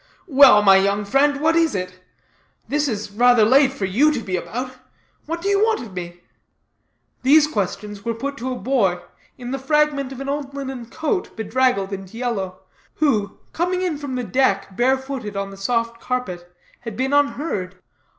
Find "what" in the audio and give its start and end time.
1.39-1.55, 5.27-5.43